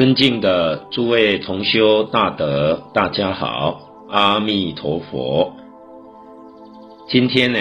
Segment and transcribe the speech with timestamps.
[0.00, 5.52] 尊敬的诸位同修大德，大家好，阿弥陀佛。
[7.06, 7.58] 今天呢，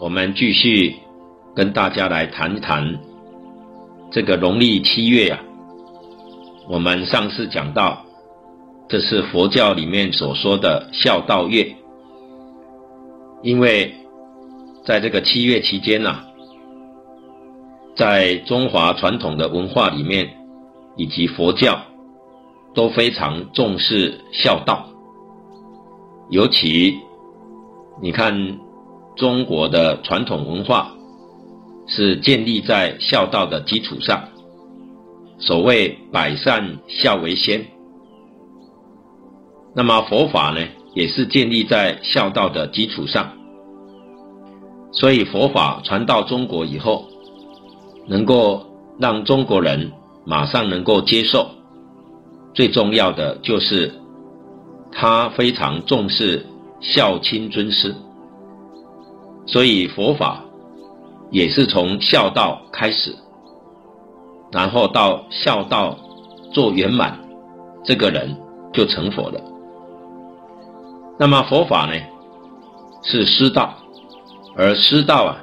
[0.00, 0.96] 我们继续
[1.54, 2.98] 跟大家来谈一谈
[4.10, 5.38] 这个农历七月啊。
[6.68, 8.04] 我们上次讲到，
[8.88, 11.76] 这是佛教里面所说的孝道月，
[13.44, 13.94] 因为
[14.84, 16.24] 在这个七月期间呐、
[17.94, 20.43] 在中华传统的文化里面。
[20.96, 21.80] 以及佛教
[22.74, 24.86] 都非常重视孝道，
[26.30, 26.98] 尤其
[28.00, 28.58] 你看
[29.16, 30.92] 中国的传统文化
[31.86, 34.22] 是建立在孝道的基础上，
[35.38, 37.64] 所谓百善孝为先。
[39.74, 40.60] 那么佛法呢，
[40.94, 43.32] 也是建立在孝道的基础上，
[44.92, 47.04] 所以佛法传到中国以后，
[48.06, 48.64] 能够
[48.98, 49.90] 让中国人。
[50.24, 51.50] 马上能够接受，
[52.54, 53.92] 最重要的就是
[54.90, 56.46] 他非常重视
[56.80, 57.94] 孝亲尊师，
[59.46, 60.42] 所以佛法
[61.30, 63.14] 也是从孝道开始，
[64.52, 65.98] 然后到孝道
[66.52, 67.18] 做圆满，
[67.84, 68.36] 这个人
[68.72, 69.40] 就成佛了。
[71.18, 72.00] 那么佛法呢，
[73.02, 73.74] 是师道，
[74.56, 75.36] 而师道啊，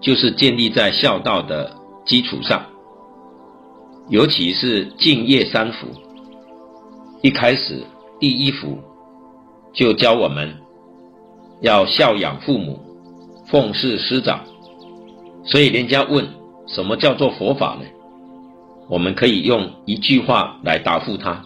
[0.00, 1.74] 就是建立在孝道的
[2.06, 2.62] 基础上。
[4.08, 5.86] 尤其是敬业三福，
[7.22, 7.80] 一开始
[8.18, 8.78] 第一福
[9.72, 10.52] 就教我们
[11.60, 12.80] 要孝养父母、
[13.46, 14.40] 奉事师长，
[15.44, 16.26] 所以人家问
[16.66, 17.86] 什么叫做佛法呢？
[18.88, 21.44] 我们可以用一句话来答复他，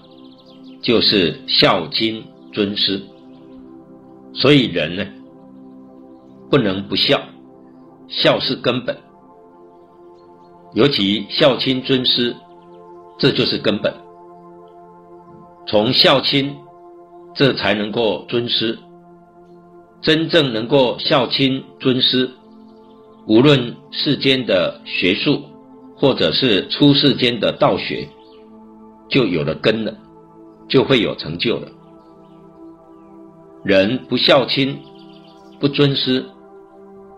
[0.81, 3.03] 就是孝亲尊师。
[4.33, 5.07] 所以人呢，
[6.51, 7.21] 不能不孝，
[8.09, 8.97] 孝是根本，
[10.73, 12.35] 尤其孝亲尊师。
[13.17, 13.95] 这就是根本，
[15.69, 16.55] 从孝亲，
[17.35, 18.79] 这才能够尊师。
[20.03, 22.29] 真正能够孝亲尊师，
[23.27, 25.41] 无论世间的学术，
[25.97, 28.09] 或者是出世间的道学，
[29.09, 29.97] 就有了根了，
[30.69, 31.69] 就会有成就了。
[33.63, 34.79] 人不孝亲，
[35.61, 36.27] 不尊师，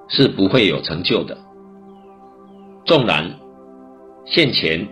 [0.09, 1.37] 是不会有成就的。
[2.85, 3.35] 纵然
[4.27, 4.87] 现前。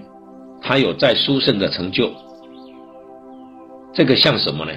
[0.66, 2.10] 他有再殊胜的成就，
[3.92, 4.72] 这个像什么呢？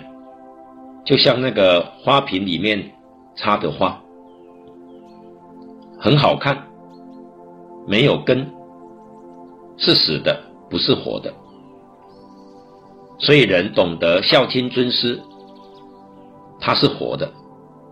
[1.06, 2.92] 就像那个花瓶里面
[3.38, 3.98] 插的花，
[5.98, 6.68] 很好看，
[7.88, 8.46] 没有根，
[9.78, 10.38] 是死的，
[10.70, 11.34] 不是活的。
[13.18, 15.18] 所以人懂得孝亲尊师，
[16.60, 17.32] 他是活的，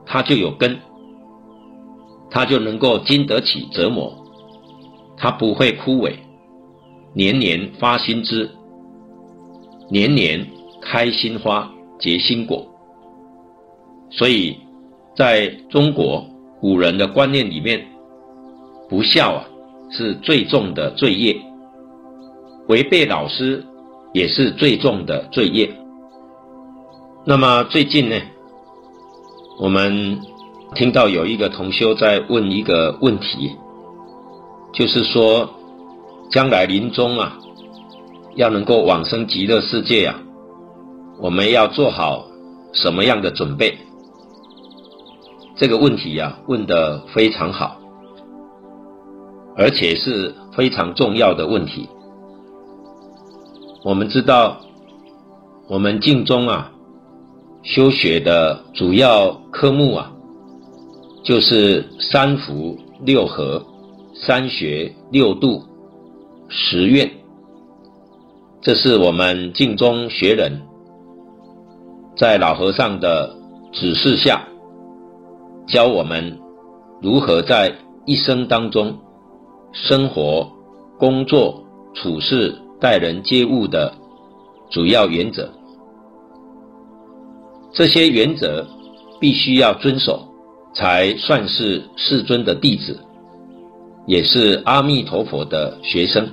[0.06, 0.78] 他就有根，
[2.30, 4.14] 他就能够经得起折磨，
[5.16, 6.14] 他不会枯萎。
[7.18, 8.50] 年年发新枝，
[9.90, 10.46] 年年
[10.82, 12.68] 开新花，结新果。
[14.10, 14.58] 所以，
[15.16, 16.26] 在中国
[16.60, 17.88] 古人的观念里面，
[18.90, 19.48] 不孝啊
[19.92, 21.34] 是最重的罪业，
[22.68, 23.64] 违背老师
[24.12, 25.74] 也是最重的罪业。
[27.26, 28.16] 那么最近呢，
[29.58, 30.20] 我们
[30.76, 33.56] 听到有一个同修在问一个问题，
[34.74, 35.50] 就是说。
[36.32, 37.38] 将来临终啊，
[38.36, 40.20] 要能够往生极乐世界啊，
[41.20, 42.26] 我们要做好
[42.74, 43.78] 什么样的准备？
[45.56, 47.78] 这个问题呀，问得非常好，
[49.56, 51.88] 而且是非常重要的问题。
[53.84, 54.58] 我们知道，
[55.70, 56.72] 我们净宗啊，
[57.64, 60.12] 修学的主要科目啊，
[61.24, 63.64] 就是三福六和、
[64.14, 65.64] 三学六度。
[66.48, 67.12] 十愿，
[68.62, 70.62] 这是我们净宗学人，
[72.16, 73.36] 在老和尚的
[73.74, 74.48] 指示下，
[75.68, 76.40] 教我们
[77.02, 77.74] 如何在
[78.06, 78.98] 一生当中
[79.74, 80.48] 生活、
[81.00, 83.94] 工作、处事、待人接物的
[84.70, 85.50] 主要原则。
[87.74, 88.66] 这些原则
[89.20, 90.28] 必须要遵守，
[90.74, 93.00] 才算是世尊的弟子。
[94.08, 96.30] 也是阿弥陀佛的学生。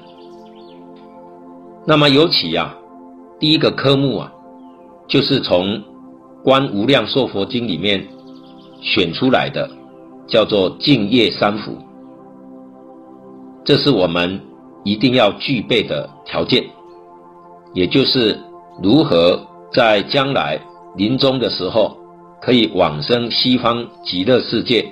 [1.84, 2.74] 那么尤其啊，
[3.40, 4.32] 第一个科目啊，
[5.08, 5.66] 就是从
[6.44, 8.06] 《观无量寿佛经》里面
[8.80, 9.68] 选出来的，
[10.28, 11.76] 叫做敬业三福。
[13.64, 14.40] 这是我们
[14.84, 16.64] 一定要具备的条件，
[17.74, 18.38] 也就是
[18.82, 19.40] 如何
[19.72, 20.60] 在将来
[20.96, 21.96] 临终的时候
[22.40, 24.84] 可以往生西方极乐世界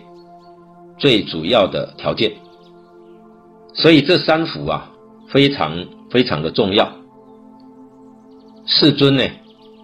[0.99, 2.33] 最主要的条件。
[3.75, 4.91] 所以这三福啊，
[5.29, 5.73] 非常
[6.11, 6.91] 非常的重要。
[8.67, 9.25] 世尊呢，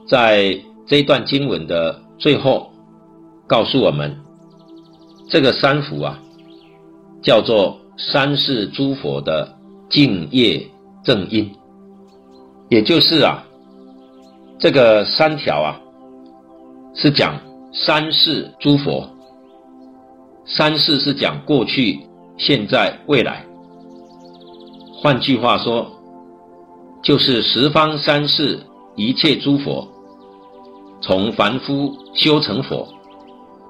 [0.08, 2.70] 在这段经文的最后，
[3.46, 4.16] 告诉我们，
[5.28, 6.18] 这个三福啊，
[7.22, 9.56] 叫做三世诸佛的
[9.90, 10.66] 净业
[11.02, 11.50] 正因，
[12.68, 13.44] 也就是啊，
[14.58, 15.80] 这个三条啊，
[16.94, 17.34] 是讲
[17.72, 19.08] 三世诸佛，
[20.44, 22.00] 三世是讲过去、
[22.36, 23.44] 现在、未来。
[25.02, 25.90] 换句话说，
[27.06, 28.58] 就是十方三世
[28.96, 29.86] 一切诸佛，
[31.00, 32.88] 从凡夫修成佛，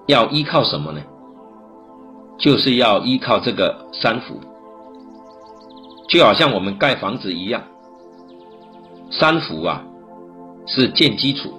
[0.06, 1.02] 要依靠什么呢？
[2.38, 4.40] 就是要依靠这个三福，
[6.08, 7.62] 就好像我们盖房子一样，
[9.10, 9.84] 三福啊，
[10.66, 11.52] 是建基础，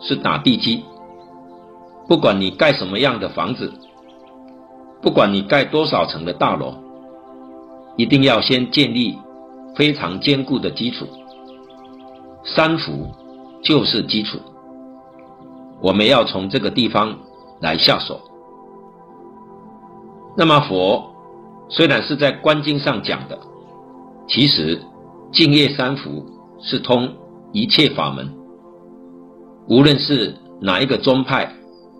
[0.00, 0.82] 是打地基。
[2.08, 3.72] 不管你盖什么样的房子，
[5.00, 6.74] 不管你盖多少层的大楼，
[7.96, 9.16] 一定要先建立
[9.76, 11.06] 非常坚固的基础。
[12.44, 13.10] 三福
[13.62, 14.38] 就是基础，
[15.80, 17.18] 我们要从这个地方
[17.60, 18.20] 来下手。
[20.36, 21.12] 那么佛
[21.68, 23.38] 虽然是在观经上讲的，
[24.28, 24.80] 其实
[25.32, 26.24] 净业三福
[26.60, 27.12] 是通
[27.52, 28.32] 一切法门，
[29.68, 31.52] 无论是哪一个宗派、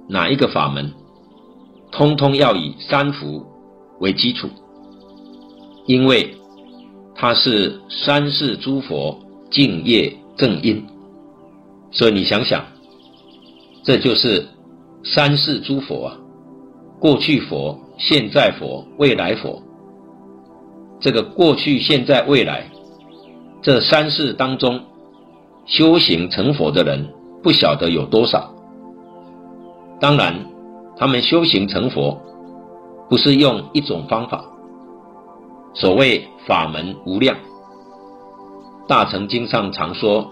[0.08, 0.93] 哪一个法门，
[1.90, 3.44] 通通要以三福
[4.00, 4.48] 为基础，
[5.86, 6.34] 因为
[7.14, 9.19] 它是三世诸佛
[9.50, 10.82] 净业正因，
[11.92, 12.64] 所以你想想，
[13.84, 14.48] 这就是
[15.04, 16.16] 三世诸佛啊，
[16.98, 17.78] 过去佛。
[17.98, 19.60] 现在佛、未来佛，
[21.00, 22.64] 这个过去、现在、未来
[23.60, 24.81] 这三世当中，
[25.66, 27.06] 修行成佛的人
[27.43, 28.50] 不晓得有多少。
[30.00, 30.34] 当然，
[30.96, 32.19] 他们修行成佛，
[33.10, 34.43] 不是用一种方法。
[35.75, 37.36] 所谓法门无量，
[38.90, 40.28] 大乘经上常说，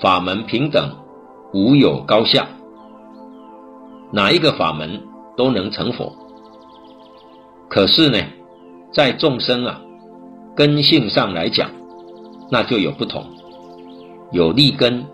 [0.00, 0.90] 法门平等，
[1.52, 2.48] 无有高下，
[4.10, 5.02] 哪一个法门
[5.36, 6.10] 都能成佛。
[7.68, 8.16] 可是呢，
[8.90, 9.82] 在众生啊
[10.56, 11.70] 根性上来讲，
[12.50, 13.22] 那就有不同，
[14.32, 15.04] 有立根，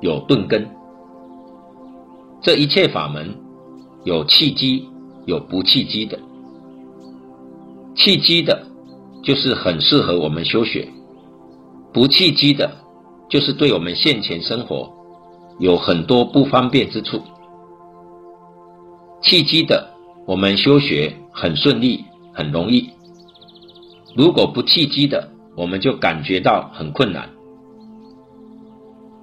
[0.00, 0.70] 有钝根。
[2.40, 3.34] 这一切法门
[4.04, 4.88] 有契机，
[5.26, 6.16] 有不契机的。
[7.96, 8.68] 契机的，
[9.24, 10.86] 就是很适合我们修学；
[11.92, 12.70] 不契机的，
[13.28, 14.90] 就是对我们现前生活
[15.58, 17.22] 有很多不方便之处。
[19.22, 19.90] 契机的，
[20.26, 21.16] 我们修学。
[21.32, 22.04] 很顺利，
[22.34, 22.90] 很容易。
[24.16, 27.30] 如果不契机的，我们就感觉到很困难。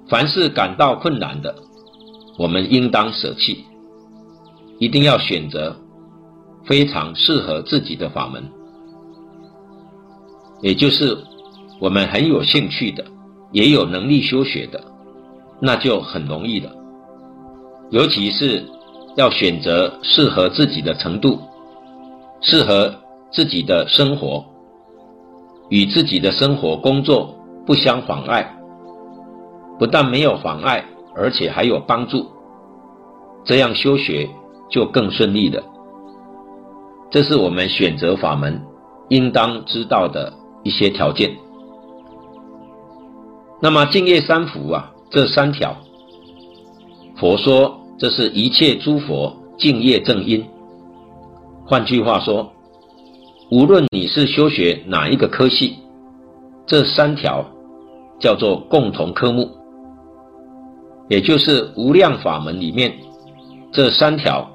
[0.08, 1.54] 凡是感到困难的，
[2.38, 3.66] 我们应当舍弃，
[4.80, 5.76] 一定要选择
[6.66, 8.42] 非常适合自己的法门，
[10.62, 11.18] 也就是
[11.80, 13.04] 我们很有兴趣的，
[13.52, 14.84] 也有能力修学的，
[15.62, 16.72] 那就很容易了。
[17.90, 18.66] 尤其是
[19.16, 21.40] 要选择适合自己的程度。
[22.40, 22.94] 适合
[23.32, 24.46] 自己的生活，
[25.70, 27.36] 与自己的生活工作
[27.66, 28.56] 不相妨碍，
[29.80, 30.86] 不但没有妨碍，
[31.16, 32.28] 而且还有帮助，
[33.44, 34.30] 这样修学
[34.70, 35.64] 就更顺利了。
[37.10, 38.62] 这是我们选择法门
[39.10, 40.32] 应当知道的
[40.64, 41.36] 一些条件。
[43.60, 45.76] 那么净业三福啊，这三条，
[47.16, 50.46] 佛说这是一切诸佛净业正因。
[51.66, 52.52] 换句话说，
[53.50, 55.80] 无论你是修学哪一个科系，
[56.68, 57.44] 这三条
[58.20, 59.50] 叫做共同科目，
[61.10, 62.94] 也就是无量法门里面，
[63.72, 64.48] 这三条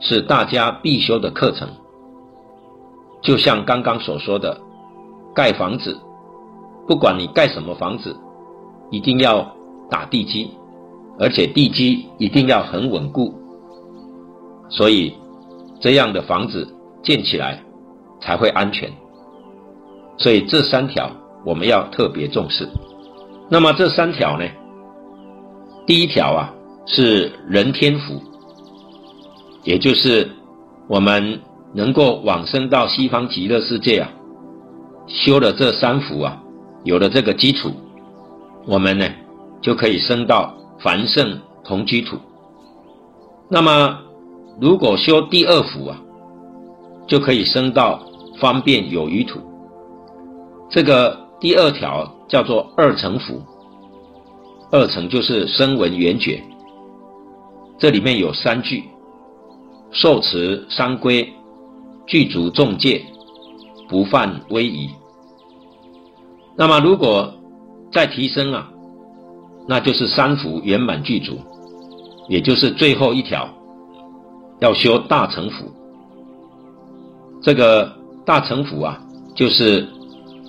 [0.00, 1.68] 是大家必修的课程。
[3.20, 4.58] 就像刚刚所说的，
[5.34, 5.94] 盖房子，
[6.88, 8.16] 不管你盖什么房子，
[8.90, 9.54] 一定要
[9.90, 10.50] 打地基，
[11.18, 13.34] 而且地基一定要很稳固，
[14.68, 15.14] 所以。
[15.82, 16.68] 这样的房子
[17.02, 17.58] 建起来
[18.20, 18.92] 才会安全，
[20.18, 21.10] 所以这三条
[21.42, 22.68] 我们要特别重视。
[23.48, 24.44] 那么这三条呢？
[25.86, 26.52] 第一条啊
[26.84, 28.20] 是人天福，
[29.64, 30.28] 也就是
[30.86, 31.40] 我们
[31.72, 34.12] 能够往生到西方极乐世界啊，
[35.06, 36.42] 修了这三福啊，
[36.84, 37.72] 有了这个基础，
[38.66, 39.06] 我们呢
[39.60, 42.16] 就可以升到凡圣同居土。
[43.48, 43.98] 那么。
[44.60, 45.96] 如果修第二福啊，
[47.06, 47.98] 就可以升到
[48.38, 49.40] 方便有余土。
[50.68, 53.40] 这个第二条叫做二乘福，
[54.70, 56.42] 二乘就是声闻缘觉。
[57.78, 58.84] 这里面有三句：
[59.92, 61.32] 受持三归，
[62.06, 63.02] 具足众戒，
[63.88, 64.90] 不犯威仪。
[66.54, 67.32] 那么如果
[67.92, 68.70] 再提升啊，
[69.66, 71.38] 那就是三福圆满具足，
[72.28, 73.48] 也就是最后一条，
[74.60, 75.66] 要修大乘福。
[77.42, 77.90] 这个
[78.24, 79.00] 大乘福啊，
[79.34, 79.88] 就是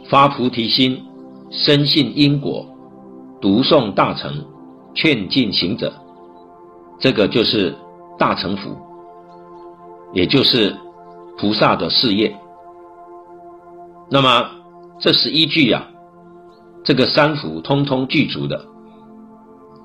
[0.09, 1.01] 发菩提心，
[1.49, 2.65] 深信因果，
[3.39, 4.45] 读诵大乘，
[4.93, 5.91] 劝进行者，
[6.99, 7.73] 这个就是
[8.19, 8.75] 大乘福，
[10.13, 10.75] 也就是
[11.37, 12.35] 菩萨的事业。
[14.09, 14.49] 那么
[14.99, 15.90] 这十一句呀、啊，
[16.83, 18.65] 这个三福通通具足的，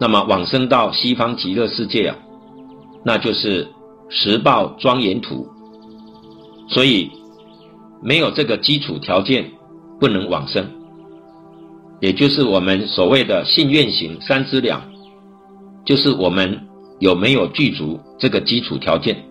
[0.01, 2.17] 那么往生到西方极乐世界啊，
[3.05, 3.69] 那就是
[4.09, 5.47] 十报庄严土。
[6.69, 7.11] 所以
[8.03, 9.53] 没有这个基础条件，
[10.01, 10.69] 不能往生。
[12.01, 14.83] 也就是我们所谓的信愿行三资粮，
[15.85, 16.67] 就是我们
[16.99, 19.25] 有没有具足这个基础条件。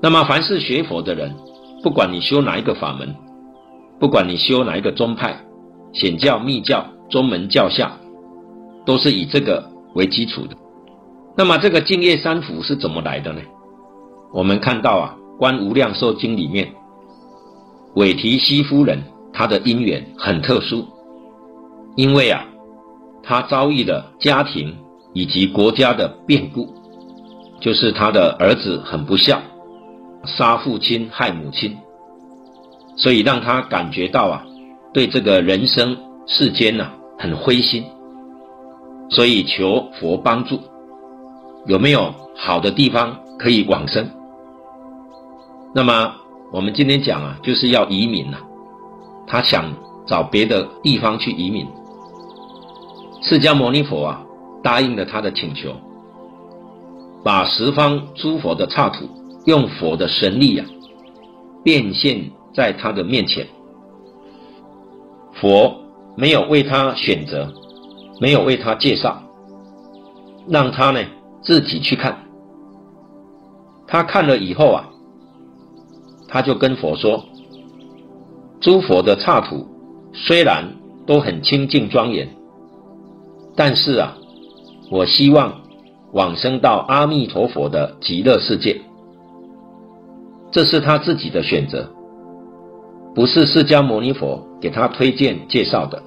[0.00, 1.34] 那么凡是学佛的人，
[1.82, 3.14] 不管你修哪一个法门，
[3.98, 5.38] 不管你修哪一个宗派，
[5.92, 7.92] 显教、密教、宗门、教下，
[8.84, 10.56] 都是以这个为基础的。
[11.36, 13.40] 那么这个净业三福是怎么来的呢？
[14.32, 16.72] 我们看到啊，《观无量寿经》里面，
[17.94, 20.86] 韦提希夫人她的因缘很特殊，
[21.96, 22.44] 因为啊，
[23.22, 24.76] 她遭遇了家庭
[25.12, 26.72] 以及国家的变故，
[27.60, 29.40] 就是她的儿子很不孝。
[30.26, 31.74] 杀父亲害母亲，
[32.94, 34.44] 所以让他感觉到啊，
[34.92, 37.84] 对这个人生世间呐、啊、很灰心，
[39.10, 40.58] 所以求佛帮助，
[41.66, 44.08] 有没有好的地方可以往生？
[45.74, 46.14] 那么
[46.52, 48.38] 我们今天讲啊，就是要移民呐、
[49.26, 49.72] 他想
[50.06, 51.66] 找别的地方去移民。
[53.22, 54.22] 释迦牟尼佛啊，
[54.62, 55.74] 答应了他的请求，
[57.22, 59.08] 把十方诸佛的刹土。
[59.46, 60.66] 用佛的神力、啊，
[61.64, 63.46] 变现在他的面前。
[65.40, 65.74] 佛
[66.16, 67.50] 没有为他选择，
[68.20, 69.22] 没有为他介绍，
[70.46, 71.00] 让他呢
[71.42, 72.18] 自己去看。
[73.86, 74.88] 他看了以后啊，
[76.28, 77.24] 他就跟佛说
[78.60, 79.66] ：“诸佛的刹土
[80.12, 80.62] 虽然
[81.06, 82.28] 都很清净庄严，
[83.56, 84.16] 但是啊，
[84.90, 85.60] 我希望
[86.12, 88.80] 往生到阿弥陀佛的极乐世界。”
[90.52, 91.88] 这是他自己的选择，
[93.14, 96.02] 不是释迦牟尼佛给他推荐介绍的。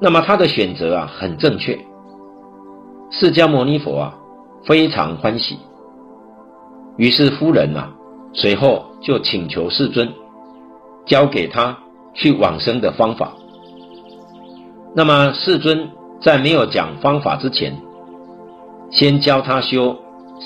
[0.00, 1.78] 那么他的选择啊，很正确。
[3.10, 4.14] 释迦牟尼佛啊，
[4.64, 5.58] 非常欢喜。
[6.98, 7.94] 于是夫人啊，
[8.34, 10.12] 随后就请求世尊，
[11.06, 11.78] 教给他
[12.14, 13.32] 去往生的方法。
[14.94, 17.80] 那么世尊在没有讲方法之前，
[18.90, 19.96] 先教他修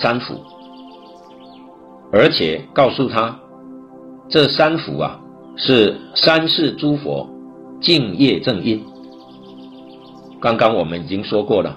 [0.01, 0.35] 三福。
[2.13, 3.39] 而且告诉他，
[4.31, 5.21] 这三福啊，
[5.57, 7.29] 是三世诸佛
[7.81, 8.81] 净业正因。
[10.41, 11.77] 刚刚我们已经说过了，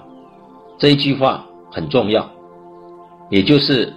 [0.78, 2.30] 这一句话很重要，
[3.28, 3.92] 也就是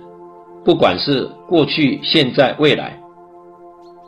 [0.65, 2.99] 不管是过去、现在、未来，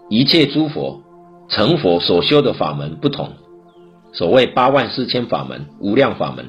[0.10, 1.00] 一切诸佛
[1.48, 3.30] 成佛所修的法门不同，
[4.12, 6.44] 所谓八万四千法门、无量法门，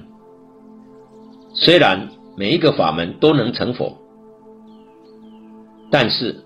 [1.52, 3.95] 虽然每一个法门都能成佛。
[5.92, 6.42] 但是，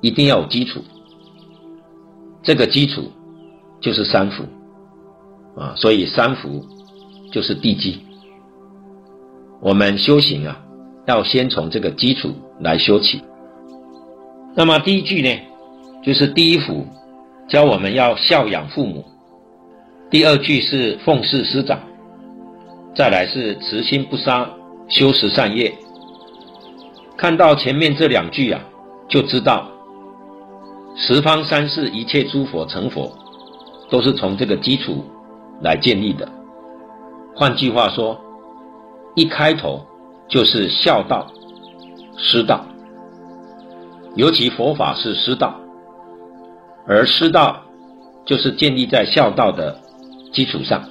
[0.00, 0.82] 一定要有基础。
[2.42, 3.10] 这个基础
[3.80, 4.44] 就是三福
[5.56, 6.64] 啊，所以三福
[7.30, 8.00] 就是地基。
[9.60, 10.58] 我们修行啊，
[11.06, 13.22] 要先从这个基础来修起。
[14.54, 15.28] 那么第一句呢，
[16.02, 16.86] 就是第一福，
[17.46, 19.02] 教我们要孝养父母；
[20.10, 21.78] 第二句是奉事师长；
[22.94, 24.50] 再来是慈心不杀，
[24.88, 25.72] 修十善业。
[27.18, 28.60] 看到前面这两句啊，
[29.08, 29.70] 就知道
[31.02, 33.10] 十方三世一切诸佛成佛，
[33.88, 35.04] 都是从这个基础
[35.62, 36.28] 来建立的。
[37.34, 38.20] 换句话说，
[39.16, 39.80] 一开头
[40.28, 41.26] 就是孝道、
[42.16, 42.64] 师道，
[44.14, 45.58] 尤其佛法是师道，
[46.86, 47.62] 而师道
[48.26, 49.80] 就是建立在孝道的
[50.32, 50.84] 基础上。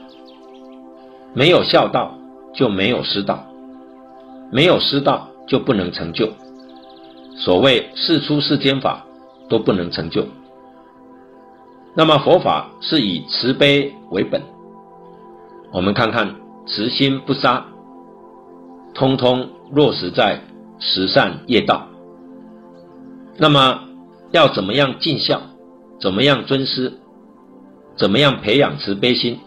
[1.33, 2.17] 没有孝道，
[2.53, 3.45] 就没有师道，
[4.51, 5.27] 没有师道。
[5.49, 6.29] 就不能成就，
[7.35, 9.03] 所谓世出世间法
[9.49, 10.25] 都不能成就。
[11.95, 14.41] 那么佛法是以慈悲为本，
[15.73, 17.65] 我们看看慈心不杀，
[18.93, 20.41] 通通落实在
[20.79, 21.87] 十善业道。
[23.37, 23.81] 那么
[24.31, 25.41] 要怎么样尽孝，
[25.99, 26.93] 怎么样尊师，
[27.97, 29.39] 怎么样培养慈悲心，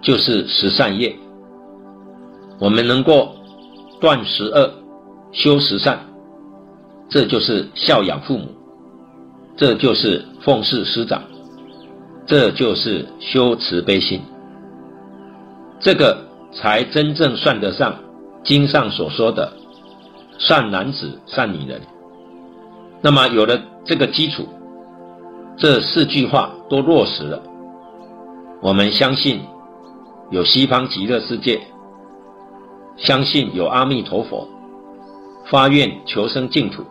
[0.00, 1.14] 就是十善业。
[2.58, 3.36] 我们能够。
[4.00, 4.68] 断十恶，
[5.30, 5.96] 修十善，
[7.08, 8.48] 这就是孝养父母，
[9.56, 11.22] 这就是奉事师长。
[12.24, 14.22] 这就是修慈悲心，
[15.80, 17.96] 这个才真正算得上
[18.44, 19.52] 经上所说的
[20.38, 21.80] 善男子、善女人。
[23.00, 24.46] 那么有了这个基础，
[25.56, 27.42] 这四句话都落实了，
[28.62, 29.40] 我们相信
[30.30, 31.60] 有西方极乐世界，
[32.96, 34.48] 相信有阿弥陀佛，
[35.50, 36.84] 发愿求生净土，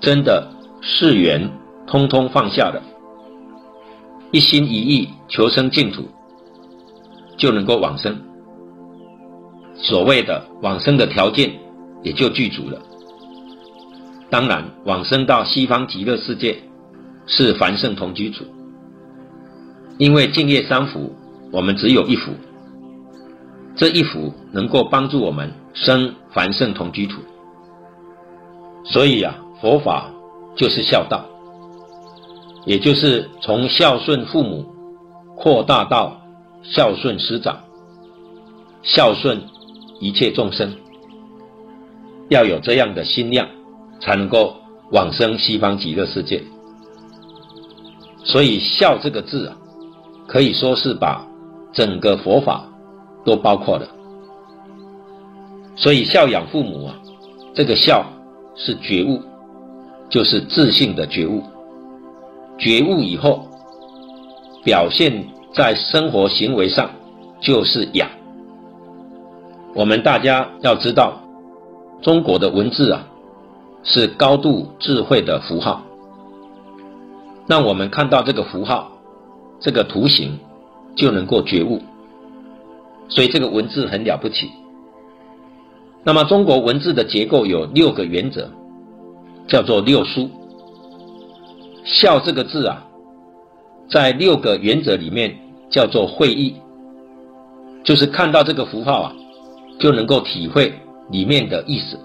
[0.00, 0.50] 真的
[0.80, 1.50] 誓愿
[1.86, 2.82] 通通放下了。
[4.32, 6.02] 一心一意求生净土，
[7.36, 8.16] 就能够往生。
[9.74, 11.52] 所谓的往生的条件
[12.02, 12.80] 也就具足了。
[14.28, 16.58] 当然，往生到西方极乐世界
[17.26, 18.44] 是凡圣同居土，
[19.98, 21.14] 因为净业三福，
[21.52, 22.32] 我们只有一福，
[23.76, 27.20] 这一福能够帮助我们生凡圣同居土。
[28.84, 30.10] 所以啊，佛法
[30.56, 31.24] 就是孝道。
[32.64, 34.66] 也就是从孝顺父母
[35.36, 36.20] 扩大到
[36.64, 37.56] 孝顺师长，
[38.82, 39.40] 孝顺
[40.00, 40.74] 一切众生，
[42.28, 43.46] 要有这样的心量，
[44.00, 44.56] 才能够
[44.90, 46.42] 往生西方极乐世界。
[48.24, 49.56] 所以“孝”这个字啊，
[50.26, 51.24] 可以说是把
[51.72, 52.64] 整个佛法
[53.24, 53.86] 都包括了。
[55.76, 56.94] 所以孝养父母啊，
[57.54, 58.04] 这个“孝”
[58.56, 59.20] 是觉悟，
[60.08, 61.42] 就是自信的觉悟。
[62.58, 63.46] 觉悟以后，
[64.64, 66.90] 表现在生活行为上
[67.40, 68.08] 就是养。
[69.74, 71.20] 我们大家要知道，
[72.00, 73.06] 中国的文字啊，
[73.82, 75.82] 是高度智慧的符号。
[77.46, 78.90] 让我们看到这个符号，
[79.60, 80.38] 这个图形，
[80.96, 81.82] 就能够觉悟。
[83.08, 84.50] 所以这个文字很了不起。
[86.06, 88.48] 那么中国文字的结构有六个原则，
[89.48, 90.30] 叫做六书。
[91.84, 92.86] 孝这个字啊，
[93.90, 95.36] 在六个原则里面
[95.68, 96.54] 叫做会意，
[97.82, 99.12] 就是看到这个符号啊，
[99.80, 100.72] 就能够体会
[101.10, 101.98] 里面的意思。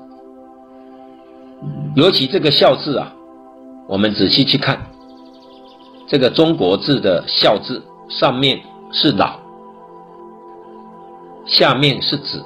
[1.96, 3.14] 尤其这个孝字啊，
[3.88, 4.82] 我们仔细去看，
[6.08, 8.60] 这个中国字的孝字上面
[8.92, 9.40] 是老，
[11.46, 12.44] 下面是子，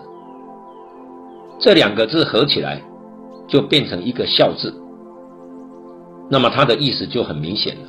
[1.65, 2.79] 这两个字合起来
[3.47, 4.71] 就变成一个孝字。
[6.29, 7.81] 那么它的意思就很明显了。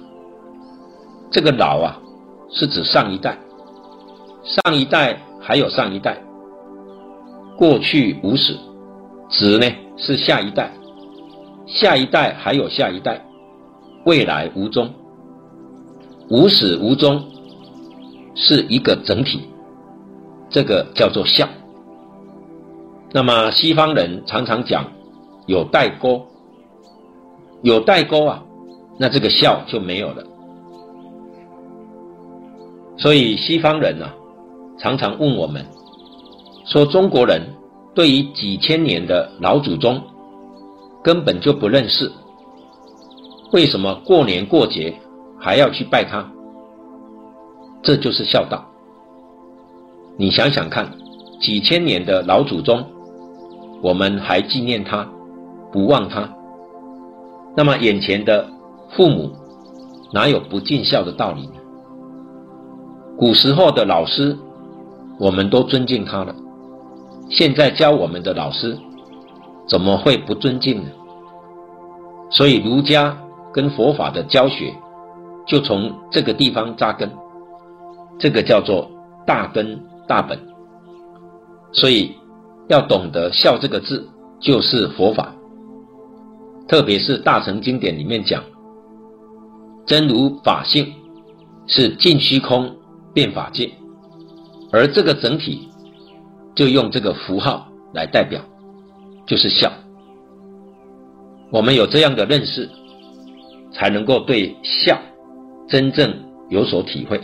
[1.31, 2.01] 这个老啊，
[2.51, 3.39] 是指上一代，
[4.43, 6.17] 上一代还有上一代，
[7.59, 8.55] 过去无始；
[9.29, 9.67] 子呢
[9.99, 10.73] 是下一代，
[11.67, 13.23] 下一代还有下一代，
[14.07, 14.89] 未来无终。
[16.31, 17.23] 无始无终
[18.35, 19.43] 是一个整体，
[20.49, 21.47] 这个叫做孝。
[23.16, 24.85] 那么西方人常常讲
[25.46, 26.26] 有代沟。
[27.62, 28.44] 有代沟啊，
[28.98, 30.22] 那这个孝就没有了。
[32.98, 34.14] 所以西方人啊，
[34.79, 35.64] 常常问我们，
[36.66, 37.40] 说中国人
[37.94, 39.98] 对于几千年的老祖宗
[41.02, 42.12] 根本就不认识，
[43.50, 44.94] 为什么过年过节
[45.40, 46.31] 还要去拜他？
[47.83, 48.62] 这就是孝道。
[50.18, 50.92] 你想想看，
[51.40, 52.85] 几千年的老祖宗，
[53.83, 55.07] 我们还纪念他，
[55.73, 56.29] 不忘他。
[57.57, 58.49] 那么眼前的
[58.91, 59.31] 父母
[60.12, 61.55] 哪有不尽孝的道理呢？
[63.17, 64.37] 古时候的老师，
[65.19, 66.35] 我们都尊敬他了。
[67.31, 68.77] 现在教我们的老师，
[69.69, 70.89] 怎么会不尊敬呢？
[72.31, 73.17] 所以儒家
[73.53, 74.75] 跟佛法的教学，
[75.47, 77.11] 就从这个地方扎根。
[78.19, 78.91] 这个叫做
[79.27, 80.39] 大根大本。
[81.73, 82.15] 所以
[82.68, 84.09] 要懂得孝这个字，
[84.40, 85.35] 就是佛法。
[86.68, 88.42] 特别是大乘经典里面讲，
[89.87, 90.92] 真如法性
[91.68, 92.74] 是尽虚空
[93.14, 93.70] 变法界，
[94.72, 95.68] 而这个整体
[96.57, 98.40] 就用这个符号来代表，
[99.26, 99.70] 就是孝。
[101.52, 102.68] 我们有这样的认识，
[103.72, 104.98] 才能够对孝
[105.68, 106.12] 真正
[106.48, 107.20] 有所体会。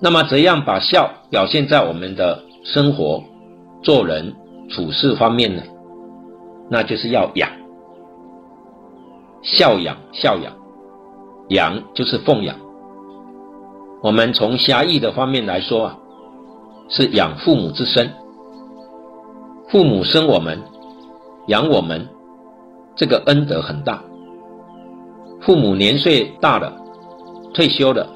[0.00, 3.22] 那么，怎样把孝表现在我们的生活、
[3.82, 4.34] 做人
[4.68, 5.62] 处事方面呢？
[6.68, 7.50] 那就是要养，
[9.42, 10.52] 孝养孝养，
[11.48, 12.54] 养就是奉养。
[14.02, 15.98] 我们从狭义的方面来说啊，
[16.88, 18.10] 是养父母之身。
[19.68, 20.60] 父母生我们，
[21.46, 22.08] 养我们，
[22.94, 24.02] 这个恩德很大。
[25.40, 26.72] 父母年岁大了，
[27.54, 28.06] 退休了，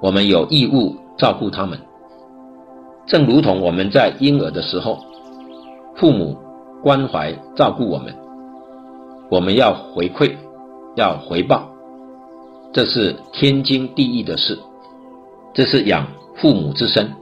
[0.00, 1.78] 我们有义务照顾他们。
[3.10, 4.98] 正如同我们在婴儿的时候，
[5.96, 6.38] 父母。
[6.82, 8.16] 关怀照顾我们，
[9.30, 10.34] 我们要回馈，
[10.96, 11.68] 要回报。
[12.72, 14.58] 这是天经地义的事，
[15.52, 17.12] 这是养父母之身，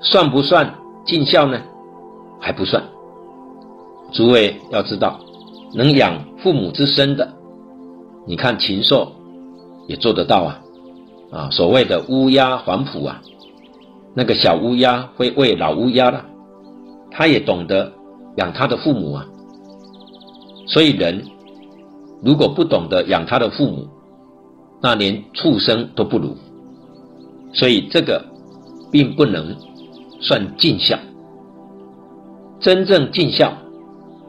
[0.00, 0.72] 算不算
[1.04, 1.60] 尽孝呢？
[2.40, 2.82] 还不算。
[4.12, 5.20] 诸位要知道，
[5.74, 7.34] 能养父母之身的，
[8.26, 9.12] 你看禽兽
[9.88, 10.60] 也做得到啊，
[11.30, 13.20] 啊，所谓的乌鸦反哺啊，
[14.14, 16.24] 那个小乌鸦会喂老乌鸦了，
[17.10, 17.92] 他也懂得
[18.36, 19.26] 养他的父母啊。
[20.66, 21.22] 所以人
[22.22, 23.88] 如果不懂得养他的父母，
[24.80, 26.36] 那连畜生都不如。
[27.52, 28.24] 所以这个
[28.90, 29.54] 并不能
[30.20, 30.98] 算尽孝，
[32.60, 33.52] 真正尽孝。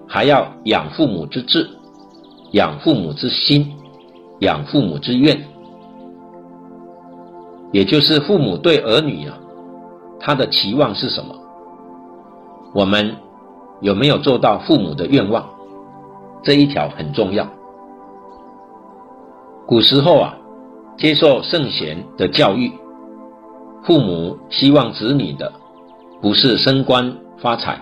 [0.06, 1.68] 还要养父母之志，
[2.52, 3.74] 养父母之心，
[4.42, 5.42] 养父母之愿，
[7.72, 9.40] 也就是父母对儿女啊，
[10.26, 11.36] 他的期望是什么？
[12.74, 13.18] 我们
[13.82, 15.46] 有没有做到父母的愿望？
[16.42, 17.46] 这一条很重要。
[19.68, 20.34] 古时候啊，
[20.98, 22.72] 接受圣贤的教育，
[23.84, 25.52] 父母希望子女的
[26.22, 27.78] 不是升官发财，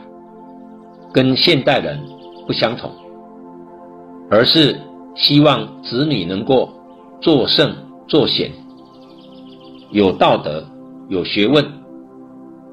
[1.14, 2.00] 跟现代人。
[2.48, 2.90] 不相同，
[4.30, 4.76] 而是
[5.16, 6.68] 希望子女能够
[7.22, 7.72] 做圣
[8.08, 8.52] 做贤，
[9.92, 10.66] 有道德、
[11.08, 11.64] 有学问，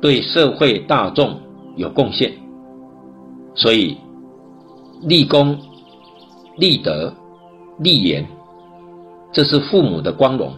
[0.01, 1.41] 对社会大众
[1.77, 2.33] 有贡献，
[3.55, 3.97] 所以
[5.03, 5.59] 立功、
[6.57, 7.13] 立德、
[7.79, 8.27] 立言，
[9.33, 10.53] 这是父母的光荣，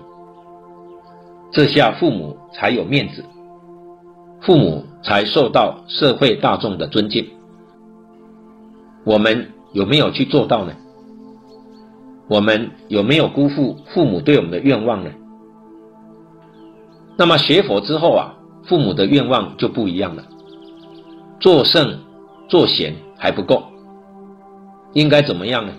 [1.50, 3.24] 这下父母才有面子，
[4.42, 7.26] 父母才受到社会大众的尊敬。
[9.04, 10.72] 我们有没有去做到呢？
[12.28, 15.10] 我们有没有辜负父母对我们的愿望呢？
[17.16, 18.34] 那么学佛之后啊，
[18.70, 20.22] 父母的愿望就不一样了。
[21.40, 21.98] 做圣
[22.48, 23.64] 做贤还不够，
[24.92, 25.72] 应该怎么样呢？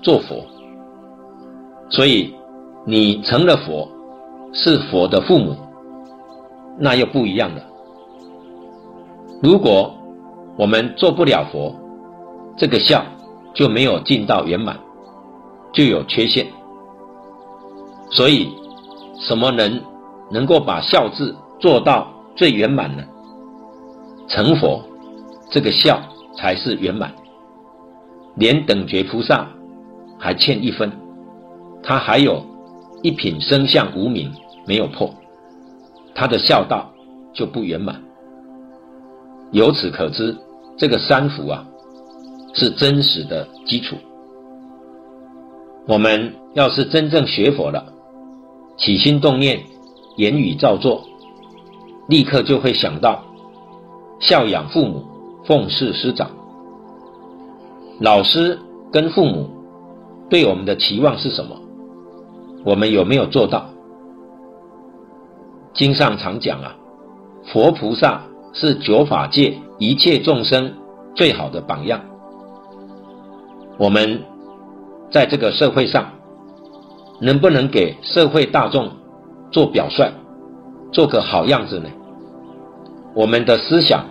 [0.00, 0.46] 做佛。
[1.88, 2.32] 所以
[2.86, 3.88] 你成了佛，
[4.52, 5.56] 是佛的父母，
[6.78, 7.60] 那又不一样了。
[9.42, 9.92] 如果
[10.56, 11.74] 我们做不了佛，
[12.56, 13.02] 这个孝
[13.54, 14.78] 就没有尽到圆满，
[15.72, 16.46] 就有缺陷。
[18.12, 18.48] 所以，
[19.18, 19.82] 什么人
[20.30, 23.02] 能够把孝字做到最圆满呢？
[24.28, 24.82] 成佛，
[25.50, 26.00] 这个孝
[26.36, 27.12] 才是圆满。
[28.36, 29.46] 连等觉菩萨
[30.18, 30.90] 还欠一分，
[31.82, 32.44] 他还有
[33.02, 34.32] 一品生相无明
[34.66, 35.12] 没有破，
[36.14, 36.90] 他的孝道
[37.34, 38.00] 就不圆满。
[39.50, 40.36] 由此可知。
[40.78, 41.62] 这个三福啊，
[42.54, 43.96] 是真实的基础。
[45.86, 47.84] 我们要是真正学佛了，
[48.78, 49.60] 起心动念、
[50.20, 51.02] 言语造作，
[52.06, 53.22] 立刻就会想到
[54.18, 55.02] 孝养父母、
[55.46, 56.30] 奉事师长。
[58.00, 58.58] 老师
[58.92, 59.48] 跟父母
[60.28, 61.56] 对我们的期望是什么？
[62.66, 63.64] 我们有没有做到？
[65.72, 66.76] 经上常讲啊，
[67.46, 68.20] 佛菩萨
[68.52, 69.54] 是九法界。
[69.78, 70.74] 一切众生
[71.14, 71.98] 最好的榜样。
[73.78, 74.22] 我们
[75.10, 76.10] 在这个社会上，
[77.18, 78.90] 能不能给社会大众
[79.50, 80.10] 做表率，
[80.92, 81.88] 做个好样子呢？
[83.14, 84.04] 我们的思想、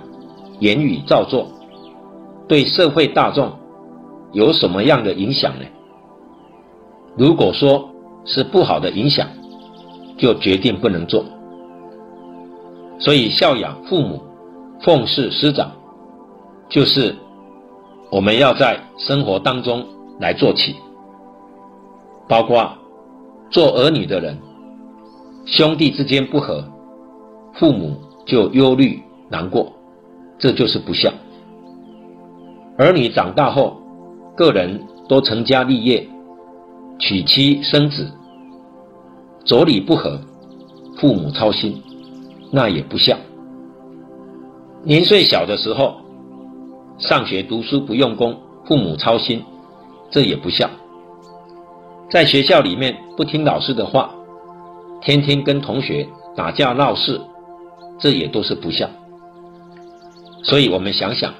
[0.59, 1.47] 言语造作，
[2.47, 3.51] 对社会大众
[4.33, 5.65] 有什么样的影响呢？
[7.17, 7.89] 如果说
[8.25, 9.27] 是不好的影响，
[10.17, 11.23] 就决定不能做。
[12.99, 14.23] 所以孝养父母。
[14.81, 15.69] 奉事师长，
[16.69, 17.13] 就是
[18.09, 19.85] 我们要在生活当中
[20.21, 20.73] 来做起，
[22.29, 22.65] 包括
[23.49, 24.37] 做儿女的人，
[25.51, 26.63] 兄弟之间不和，
[27.55, 29.73] 父母就忧虑难过，
[30.37, 31.11] 这就是不孝。
[32.77, 33.81] 儿女长大后，
[34.37, 36.07] 个人都成家立业，
[36.99, 38.07] 娶妻生子，
[39.43, 40.19] 妯娌不和，
[40.97, 41.81] 父母操心，
[42.51, 43.17] 那也不孝。
[44.83, 45.95] 年岁小的时候，
[46.99, 49.43] 上学读书不用功，父母操心，
[50.11, 50.69] 这也不孝。
[52.11, 54.11] 在学校里面不听老师的话，
[55.01, 57.19] 天天跟同学打架闹事，
[57.99, 58.89] 这也都是不孝。
[60.43, 61.33] 所以我们想想，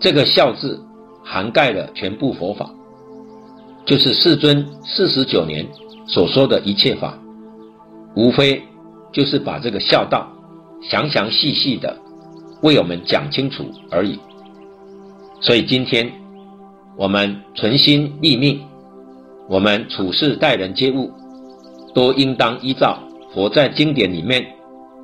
[0.00, 0.82] 这个孝字
[1.22, 2.70] 涵盖了全部佛法，
[3.84, 5.66] 就是世尊四十九年
[6.06, 7.18] 所说的一切法，
[8.14, 8.62] 无非
[9.12, 10.30] 就是把这个孝道
[10.82, 11.96] 详详细细的。
[12.62, 14.18] 为我们讲清楚而已。
[15.42, 16.10] 所以今天
[16.96, 18.58] 我们存心立命，
[19.50, 21.12] 我们处事待人接物，
[21.94, 22.98] 都应当依照
[23.32, 24.44] 佛在经典里面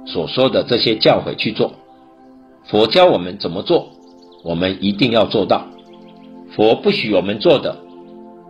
[0.04, 1.72] 所说的这些教诲去做。
[2.66, 3.88] 佛教我们怎么做，
[4.44, 5.66] 我们一定要做到；
[6.54, 7.76] 佛不许我们做的，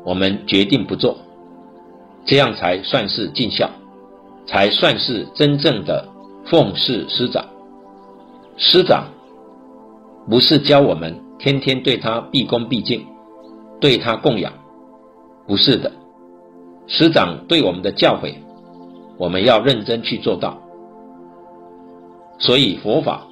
[0.04, 1.16] 我们决定不做。
[2.26, 3.70] 这样才算是尽孝，
[4.46, 6.06] 才算是真正的
[6.44, 7.44] 奉事师长。
[8.56, 9.06] 师长
[10.28, 13.06] 不是教我们天天对他毕恭毕敬，
[13.80, 14.52] 对他供养，
[15.46, 15.90] 不是的。
[16.90, 18.34] 师长对我们的教诲，
[19.16, 20.58] 我们要认真去做到。
[22.36, 23.26] 所以佛法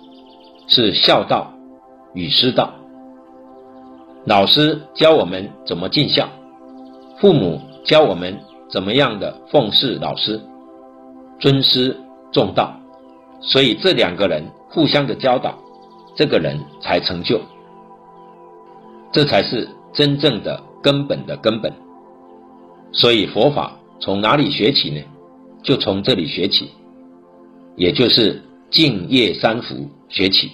[0.68, 1.52] 是孝道
[2.14, 2.72] 与师道。
[4.26, 6.28] 老师教我们怎么尽孝，
[7.18, 8.38] 父母教我们
[8.70, 10.40] 怎么样的奉事老师，
[11.40, 11.96] 尊师
[12.30, 12.72] 重道。
[13.40, 15.58] 所以这两个人互相的教导，
[16.14, 17.40] 这个人才成就。
[19.10, 21.72] 这才是真正的根本的根本。
[22.92, 25.00] 所以佛法从哪里学起呢？
[25.62, 26.70] 就从这里学起，
[27.76, 30.50] 也就是敬业三福学起，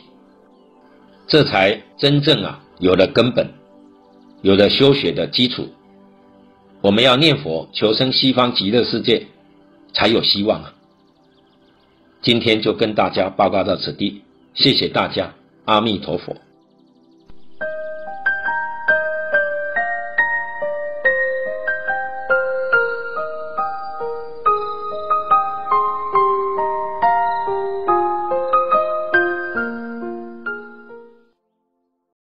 [1.27, 3.47] 这才真正啊有了根本，
[4.42, 5.68] 有了修学的基础。
[6.81, 9.27] 我们要念佛求生西方极乐世界，
[9.92, 10.75] 才有希望啊！
[12.23, 14.23] 今天就跟大家报告到此地，
[14.55, 15.35] 谢谢大家，
[15.66, 16.37] 阿弥陀佛。